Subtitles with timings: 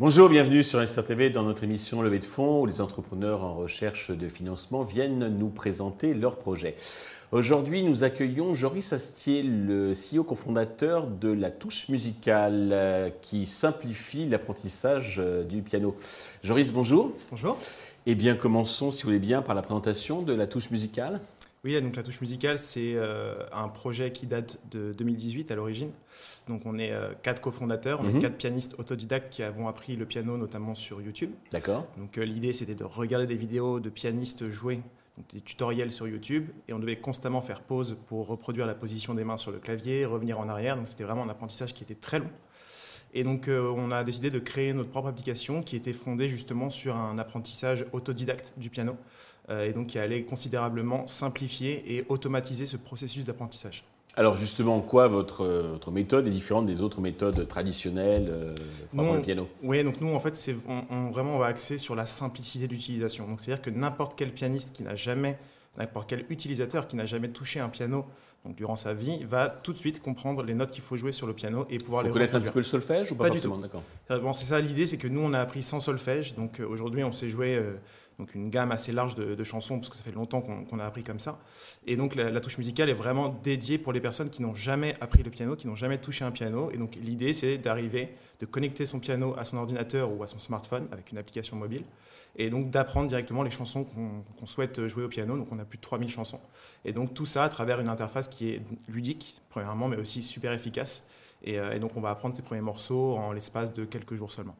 [0.00, 4.10] Bonjour, bienvenue sur TV dans notre émission Levée de fonds où les entrepreneurs en recherche
[4.10, 6.74] de financement viennent nous présenter leurs projets.
[7.32, 14.26] Aujourd'hui, nous accueillons Joris Astier, le CEO cofondateur de La Touche Musicale, euh, qui simplifie
[14.26, 15.96] l'apprentissage euh, du piano.
[16.44, 17.12] Joris, bonjour.
[17.30, 17.58] Bonjour.
[18.04, 21.20] Eh bien, commençons, si vous voulez bien, par la présentation de La Touche Musicale.
[21.64, 25.90] Oui, donc la touche musicale, c'est euh, un projet qui date de 2018 à l'origine.
[26.48, 28.20] Donc on est euh, quatre cofondateurs, on est mhm.
[28.20, 31.30] quatre pianistes autodidactes qui avons appris le piano notamment sur YouTube.
[31.52, 31.86] D'accord.
[31.96, 34.80] Donc euh, l'idée c'était de regarder des vidéos de pianistes jouer,
[35.32, 39.22] des tutoriels sur YouTube, et on devait constamment faire pause pour reproduire la position des
[39.22, 40.76] mains sur le clavier, revenir en arrière.
[40.76, 42.30] Donc c'était vraiment un apprentissage qui était très long.
[43.14, 46.96] Et donc, on a décidé de créer notre propre application qui était fondée justement sur
[46.96, 48.96] un apprentissage autodidacte du piano.
[49.50, 53.84] Euh, et donc qui allait considérablement simplifier et automatiser ce processus d'apprentissage.
[54.14, 58.54] Alors justement, quoi votre, votre, méthode est différente des autres méthodes traditionnelles euh,
[58.94, 59.48] pour le piano?
[59.62, 63.26] Oui, donc nous en fait, c'est, on, vraiment on va axer sur la simplicité d'utilisation.
[63.26, 65.38] Donc c'est-à-dire que n'importe quel pianiste qui n'a jamais,
[65.76, 68.04] n'importe quel utilisateur qui n'a jamais touché un piano
[68.44, 71.28] donc, durant sa vie, va tout de suite comprendre les notes qu'il faut jouer sur
[71.28, 73.56] le piano et pouvoir faut les connaître un petit peu le solfège ou pas, forcément
[73.56, 73.82] D'accord.
[74.10, 76.34] Bon, c'est ça l'idée, c'est que nous on a appris sans solfège.
[76.34, 77.62] Donc aujourd'hui on sait jouer
[78.18, 81.02] donc une gamme assez large de, chansons, parce que ça fait longtemps qu'on a appris
[81.02, 81.38] comme ça.
[81.86, 85.22] Et donc la, touche musicale est vraiment dédiée pour les personnes qui n'ont jamais appris
[85.22, 86.70] le piano, qui n'ont jamais touché un piano.
[86.70, 90.38] Et donc l'idée, c'est d'arriver, de connecter son piano à son ordinateur ou à son
[90.38, 91.84] smartphone avec une application mobile,
[92.36, 95.36] et donc d'apprendre directement les chansons qu'on souhaite jouer au piano.
[95.36, 96.40] Donc on a plus de 3000 chansons.
[96.84, 100.52] Et donc tout ça à travers une interface qui est ludique, premièrement, mais aussi super
[100.52, 101.06] efficace.
[101.44, 104.32] Et, euh, et donc on va apprendre ces premiers morceaux en l'espace de quelques jours
[104.32, 104.56] seulement.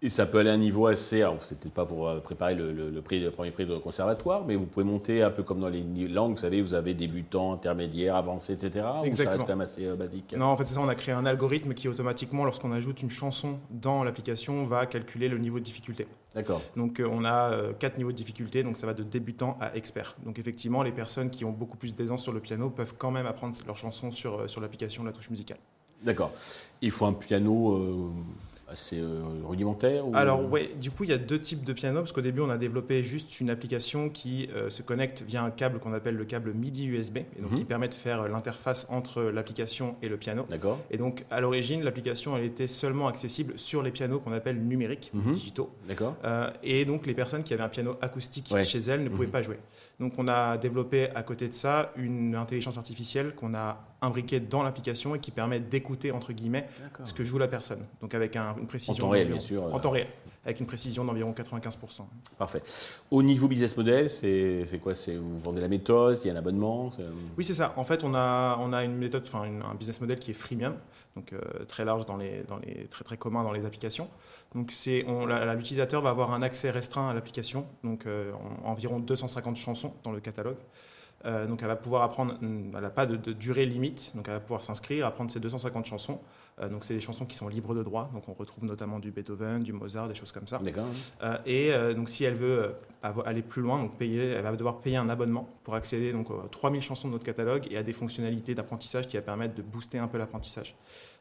[0.00, 1.22] Et ça peut aller à un niveau assez.
[1.22, 4.66] Alors, c'était pas pour euh, préparer le, prix, le premier prix de conservatoire, mais vous
[4.66, 6.32] pouvez monter un peu comme dans les langues.
[6.32, 8.86] Vous savez, vous avez débutant, intermédiaire, avancé, etc.
[9.02, 9.14] Exactement.
[9.14, 10.36] Ça reste quand même assez euh, basique.
[10.36, 10.80] Non, en fait, c'est ça.
[10.80, 15.28] On a créé un algorithme qui automatiquement, lorsqu'on ajoute une chanson dans l'application, va calculer
[15.28, 16.06] le niveau de difficulté.
[16.32, 16.62] D'accord.
[16.76, 18.62] Donc, euh, on a quatre niveaux de difficulté.
[18.62, 20.14] Donc, ça va de débutant à expert.
[20.24, 23.26] Donc, effectivement, les personnes qui ont beaucoup plus d'aisance sur le piano peuvent quand même
[23.26, 25.58] apprendre leur chanson sur, sur l'application de la touche musicale.
[26.04, 26.30] D'accord.
[26.80, 28.12] Il faut un piano
[28.70, 32.12] assez euh, rudimentaire Alors oui, du coup il y a deux types de piano parce
[32.12, 35.78] qu'au début on a développé juste une application qui euh, se connecte via un câble
[35.78, 37.58] qu'on appelle le câble MIDI USB et donc mhm.
[37.58, 40.46] qui permet de faire l'interface entre l'application et le piano.
[40.50, 40.78] D'accord.
[40.90, 45.10] Et donc à l'origine l'application elle était seulement accessible sur les pianos qu'on appelle numériques,
[45.14, 45.32] mhm.
[45.32, 45.70] digitaux.
[45.86, 46.16] D'accord.
[46.24, 49.32] Euh, et donc les personnes qui avaient un piano acoustique chez elles ne pouvaient mhm.
[49.32, 49.58] pas jouer.
[49.98, 54.62] Donc on a développé à côté de ça une intelligence artificielle qu'on a imbriquée dans
[54.62, 56.68] l'application et qui permet d'écouter entre guillemets
[57.04, 57.84] ce que joue la personne.
[58.00, 59.74] Donc avec une précision en temps réel bien sûr.
[59.74, 60.08] En temps réel
[60.48, 62.04] avec une précision d'environ 95%.
[62.38, 62.62] Parfait.
[63.10, 64.94] Au niveau business model, c'est quoi?
[64.94, 66.90] Vous vendez la méthode, il y a un abonnement
[67.36, 67.74] Oui, c'est ça.
[67.76, 70.74] En fait, on a, on a une méthode, enfin un business model qui est freemium,
[71.16, 74.08] donc euh, très large dans les, dans les, très très commun dans les applications.
[74.54, 75.04] Donc c'est,
[75.56, 78.32] l'utilisateur va avoir un accès restreint à l'application, donc euh,
[78.64, 80.56] environ 250 chansons dans le catalogue.
[81.24, 84.34] Euh, donc elle va pouvoir apprendre, hmm, elle n'a pas de, durée limite, donc elle
[84.34, 86.20] va pouvoir s'inscrire, apprendre ces 250 chansons.
[86.60, 89.10] Euh, donc c'est des chansons qui sont libres de droit, donc on retrouve notamment du
[89.10, 90.58] Beethoven, du Mozart, des choses comme ça.
[90.58, 90.86] D'accord.
[91.46, 95.08] et donc si elle veut aller plus loin, donc payer, elle va devoir payer un
[95.08, 99.08] abonnement pour accéder donc aux 3000 chansons de notre catalogue et à des fonctionnalités d'apprentissage
[99.08, 100.76] qui va permettre de booster un peu l'apprentissage.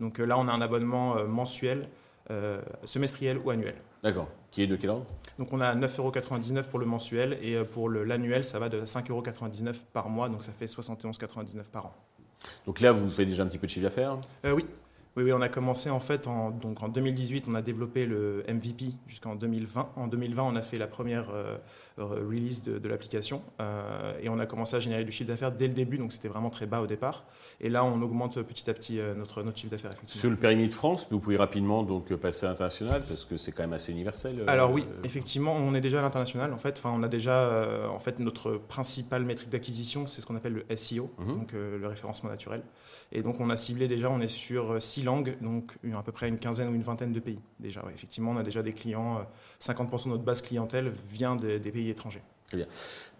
[0.00, 1.88] Donc là on a un abonnement mensuel
[2.32, 3.74] euh, semestriel ou annuel.
[4.02, 4.28] D'accord.
[4.50, 5.06] Qui est de quel ordre?
[5.38, 9.74] Donc on a 9,99€ pour le mensuel et euh, pour l'annuel, ça va de 5,99€
[9.92, 11.94] par mois, donc ça fait 71,99€ par an.
[12.66, 14.18] Donc là, vous faites déjà un petit peu de chiffre d'affaires?
[14.44, 14.66] Euh, Oui.
[15.16, 18.44] Oui, oui, on a commencé en fait en, donc en 2018, on a développé le
[18.48, 19.90] MVP jusqu'en 2020.
[19.96, 21.58] En 2020, on a fait la première euh,
[21.98, 25.74] release de, l'application euh, et on a commencé à générer du chiffre d'affaires dès le
[25.74, 27.24] début, donc c'était vraiment très bas au départ.
[27.60, 29.92] Et là, on augmente petit à petit euh, notre, notre chiffre d'affaires.
[30.06, 33.62] Sur le périmètre France, vous pouvez rapidement donc passer à l'international parce que c'est quand
[33.62, 34.42] même assez universel.
[34.46, 36.54] Alors oui, effectivement, on est déjà à l'international.
[36.54, 40.36] En fait, enfin, on a déjà en fait notre principale métrique d'acquisition, c'est ce qu'on
[40.36, 41.38] appelle le SEO, mhm.
[41.38, 42.62] donc le référencement naturel.
[43.12, 46.28] Et donc on a ciblé déjà, on est sur six langues, donc à peu près
[46.28, 47.82] une quinzaine ou une vingtaine de pays déjà.
[47.94, 49.26] effectivement, on a déjà des clients,
[49.60, 52.22] 50% de notre base clientèle vient des, pays étrangers.
[52.48, 52.66] Très bien.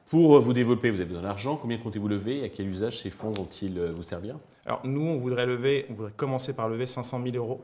[0.06, 1.56] Pour vous développer, vous avez besoin d'argent.
[1.56, 2.40] Combien comptez-vous lever?
[2.40, 4.36] Et à quel usage ces fonds vont-ils euh, vous servir?
[4.66, 7.62] Alors nous, on voudrait lever, on voudrait commencer par lever 500 000 euros.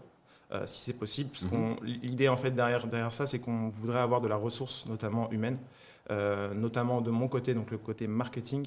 [0.53, 1.77] Euh, si c'est possible, parce mhm.
[1.85, 5.59] l'idée en fait derrière, derrière ça, c'est qu'on voudrait avoir de la ressource, notamment humaine,
[6.11, 8.67] euh, notamment de mon côté, donc le côté marketing,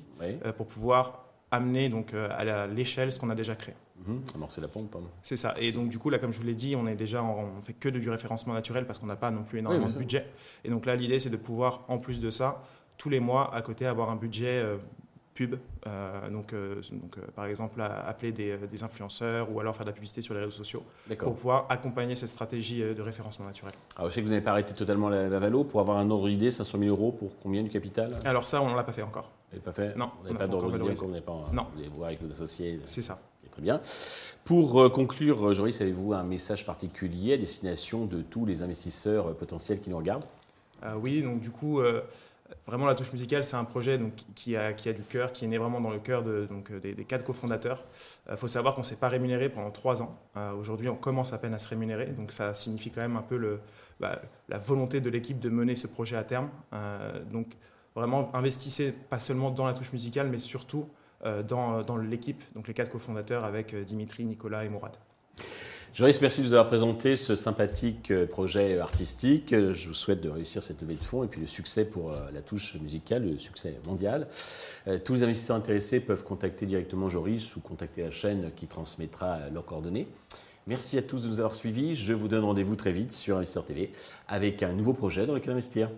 [0.58, 3.76] pour pouvoir amener donc à l'échelle ce qu'on a déjà créé.
[4.06, 4.96] Mmh, amorcer la pompe.
[5.22, 5.54] C'est ça.
[5.60, 7.74] Et donc, du coup, là, comme je vous l'ai dit, on est déjà, on fait
[7.74, 10.26] que du référencement naturel parce qu'on n'a pas non plus énormément de budget.
[10.64, 12.64] Et donc là, l'idée, c'est de pouvoir, en plus de ça,
[12.98, 14.64] tous les mois, à côté, avoir un budget
[15.34, 15.56] pub.
[15.88, 19.90] Euh, donc, euh, donc euh, par exemple, appeler des, des, influenceurs ou alors faire de
[19.90, 20.84] la publicité sur les réseaux sociaux
[21.18, 23.74] pour pouvoir accompagner cette stratégie de référencement naturel.
[23.98, 25.64] Alors, je sais que vous n'avez pas arrêté totalement la, Valo.
[25.64, 28.16] Pour avoir un ordre d'idée, 500 000 euros pour combien du capital?
[28.26, 29.32] Alors, ça, on ne l'a pas fait encore.
[29.52, 29.98] Vous n'avez pas fait?
[29.98, 30.12] Non.
[30.20, 31.68] Vous n'avez pas d'ordre d'idée Vous n'avez pas Non.
[31.76, 33.20] Vous voir avec vos associés C'est ça.
[33.52, 33.82] Très bien.
[34.46, 39.90] Pour conclure, Joris, avez-vous un message particulier à destination de tous les investisseurs potentiels qui
[39.90, 40.26] nous regardent?
[41.02, 41.82] Oui, donc du coup,
[42.68, 44.00] Vraiment, la touche musicale, c'est un projet
[44.36, 46.48] qui, a, du cœur, qui est né vraiment dans le cœur euh,
[46.82, 47.84] des, quatre cofondateurs.
[48.28, 50.18] Il euh, faut savoir qu'on ne s'est pas rémunéré pendant trois ans.
[50.38, 52.08] Euh, aujourd'hui, on commence à peine à se rémunérer.
[52.08, 53.60] Donc, ça signifie quand même un peu
[54.00, 56.50] bah, la volonté de l'équipe de mener ce projet à terme.
[57.30, 57.48] donc,
[57.96, 60.88] vraiment, investissez pas seulement dans la touche musicale, mais surtout
[61.48, 64.98] dans, dans l'équipe, donc les quatre cofondateurs avec Dimitri, Nicolas et Mourad.
[65.94, 69.54] Joris, merci de nous avoir présenté ce sympathique euh, projet artistique.
[69.54, 72.32] Je vous souhaite de réussir cette levée de fonds et puis le succès pour euh,
[72.34, 74.28] la touche musicale, le succès mondial.
[74.88, 79.50] Euh, tous les investisseurs intéressés peuvent contacter directement Joris ou contacter la chaîne qui transmettra
[79.54, 80.08] leurs coordonnées.
[80.66, 81.94] Merci à tous de nous avoir suivis.
[81.94, 83.92] Je vous donne rendez-vous très vite sur Investisseur TV
[84.30, 85.90] avec un nouveau projet dans lequel investir.